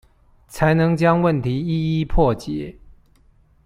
[0.47, 2.75] 才能將問題一一破解